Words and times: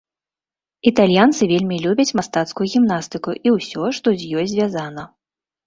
Італьянцы 0.91 1.41
вельмі 1.51 1.77
любяць 1.83 2.15
мастацкую 2.21 2.67
гімнастыку 2.73 3.37
і 3.47 3.55
ўсё, 3.59 3.83
што 4.01 4.07
з 4.25 4.33
ёй 4.37 4.45
звязана. 4.59 5.03